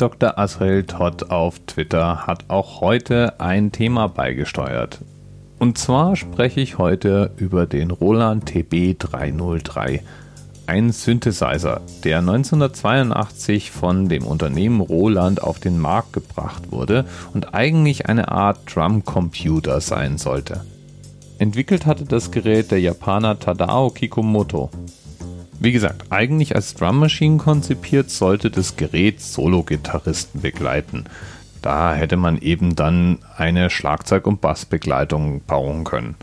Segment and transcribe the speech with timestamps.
[0.00, 0.38] Dr.
[0.38, 5.00] Asrael Todd auf Twitter hat auch heute ein Thema beigesteuert.
[5.58, 10.00] Und zwar spreche ich heute über den Roland TB303,
[10.66, 17.04] ein Synthesizer, der 1982 von dem Unternehmen Roland auf den Markt gebracht wurde
[17.34, 20.64] und eigentlich eine Art Drumcomputer sein sollte.
[21.38, 24.70] Entwickelt hatte das Gerät der Japaner Tadao Kikumoto.
[25.62, 31.04] Wie gesagt, eigentlich als Drum Machine konzipiert, sollte das Gerät Solo-Gitarristen begleiten.
[31.60, 36.14] Da hätte man eben dann eine Schlagzeug- und Bassbegleitung bauen können.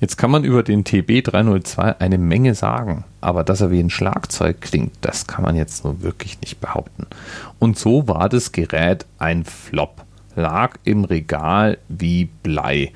[0.00, 4.60] Jetzt kann man über den TB302 eine Menge sagen, aber dass er wie ein Schlagzeug
[4.60, 7.06] klingt, das kann man jetzt nur wirklich nicht behaupten.
[7.58, 10.04] Und so war das Gerät ein Flop,
[10.36, 12.92] lag im Regal wie Blei.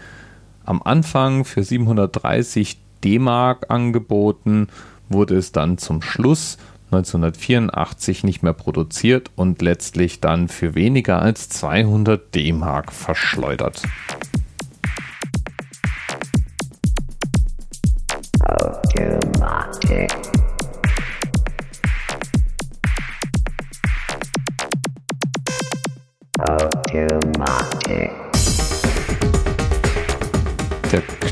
[0.66, 4.68] Am Anfang für 730 D-Mark angeboten,
[5.12, 6.58] wurde es dann zum Schluss
[6.92, 13.82] 1984 nicht mehr produziert und letztlich dann für weniger als 200 D-Mark verschleudert.
[18.44, 20.31] Automatic.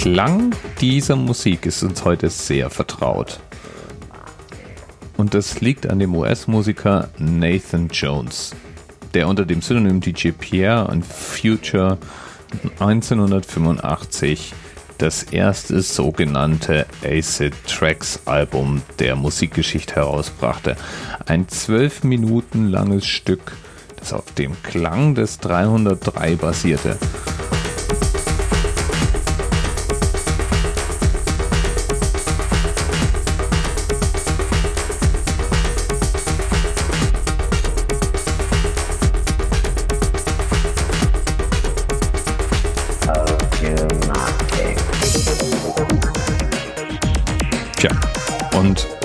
[0.00, 3.38] Klang dieser Musik ist uns heute sehr vertraut.
[5.18, 8.56] Und das liegt an dem US-Musiker Nathan Jones,
[9.12, 11.98] der unter dem Synonym DJ Pierre und Future
[12.78, 14.54] 1985
[14.96, 20.76] das erste sogenannte Acid Tracks Album der Musikgeschichte herausbrachte.
[21.26, 23.52] Ein zwölf Minuten langes Stück,
[23.96, 26.96] das auf dem Klang des 303 basierte.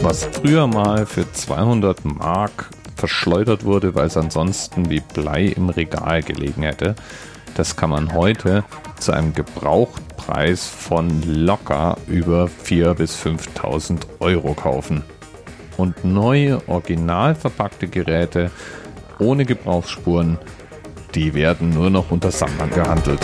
[0.06, 6.22] Was früher mal für 200 Mark verschleudert wurde, weil es ansonsten wie Blei im Regal
[6.22, 6.94] gelegen hätte,
[7.56, 8.64] das kann man heute
[9.00, 15.04] zu einem Gebrauchtpreis von locker über 4.000 bis 5.000 Euro kaufen.
[15.76, 18.52] Und neue, original verpackte Geräte
[19.18, 20.38] ohne Gebrauchsspuren,
[21.16, 23.22] die werden nur noch unter Sammlern gehandelt.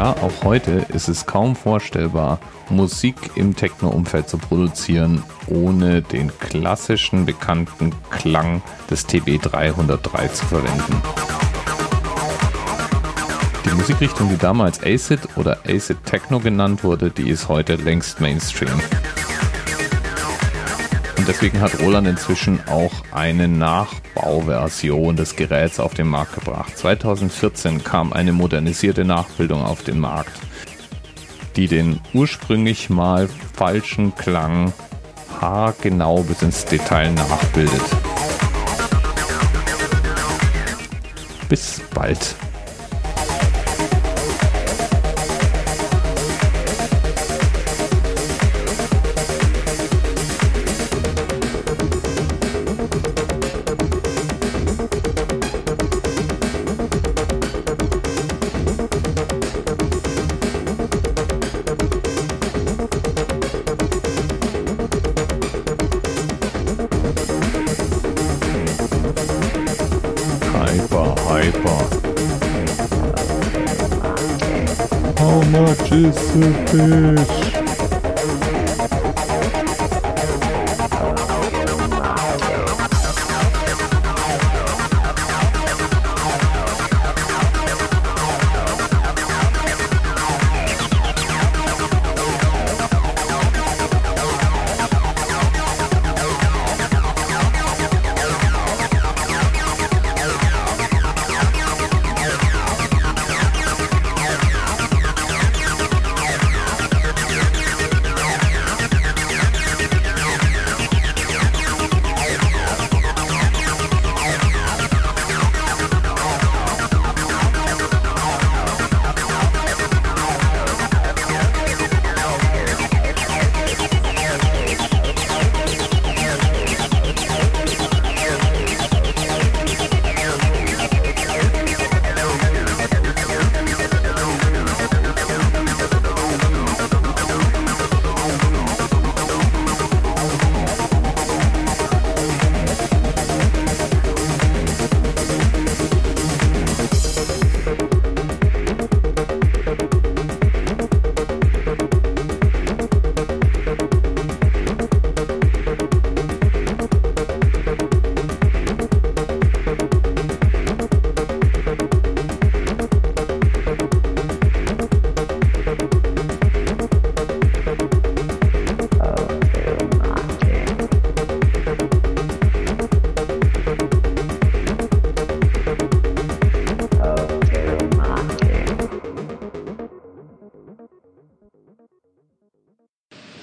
[0.00, 2.38] Ja, auch heute ist es kaum vorstellbar,
[2.70, 11.02] Musik im Techno-Umfeld zu produzieren, ohne den klassischen bekannten Klang des TB303 zu verwenden.
[13.66, 18.80] Die Musikrichtung, die damals Acid oder Acid Techno genannt wurde, die ist heute längst Mainstream.
[21.20, 26.78] Und deswegen hat Roland inzwischen auch eine Nachbauversion des Geräts auf den Markt gebracht.
[26.78, 30.32] 2014 kam eine modernisierte Nachbildung auf den Markt,
[31.56, 34.72] die den ursprünglich mal falschen Klang
[35.38, 37.82] haargenau bis ins Detail nachbildet.
[41.50, 42.34] Bis bald.
[75.18, 77.59] How much is the fish?